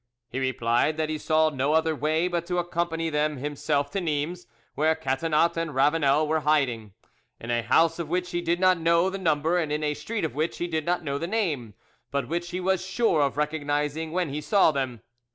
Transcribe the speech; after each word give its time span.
He 0.31 0.39
replied 0.39 0.97
that 0.97 1.09
he 1.09 1.19
saw 1.19 1.51
no 1.51 1.73
other 1.73 1.95
way 1.95 2.27
but 2.27 2.47
to 2.47 2.57
accompany 2.57 3.11
them 3.11 3.37
himself 3.37 3.91
to 3.91 4.01
Nimes, 4.01 4.47
where 4.73 4.95
Catinat 4.95 5.55
and 5.57 5.75
Ravanel 5.75 6.27
were 6.27 6.37
in 6.37 6.41
hiding, 6.41 6.93
in 7.39 7.51
a 7.51 7.61
house 7.61 7.99
of 7.99 8.09
which 8.09 8.31
he 8.31 8.41
did 8.41 8.59
not 8.59 8.79
know 8.79 9.11
the 9.11 9.19
number 9.19 9.59
and 9.59 9.71
in 9.71 9.83
a 9.83 9.93
street 9.93 10.25
of 10.25 10.33
which 10.33 10.57
he 10.57 10.65
did 10.65 10.87
not 10.87 11.03
know 11.03 11.19
the 11.19 11.27
name, 11.27 11.75
but 12.09 12.27
which 12.27 12.49
he 12.49 12.59
was 12.59 12.83
sure 12.83 13.21
of 13.21 13.37
recognising 13.37 14.11
when 14.11 14.29
he 14.29 14.41
saw 14.41 14.71
them. 14.71 15.03